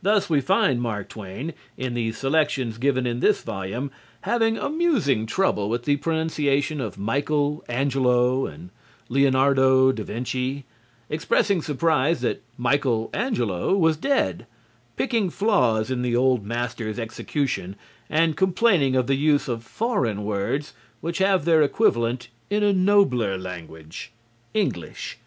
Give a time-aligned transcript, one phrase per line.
[0.00, 3.90] Thus we find Mark Twain, in the selections given in this volume,
[4.22, 8.70] having amusing trouble with the pronunciation of Michael Angelo and
[9.10, 10.64] Leonardo da Vinci,
[11.10, 14.46] expressing surprise that Michael Angelo was dead,
[14.96, 17.76] picking flaws in the old master's execution
[18.08, 20.72] and complaining of the use of foreign words
[21.02, 24.12] which have their equivalent "in a nobler language
[24.54, 25.18] English."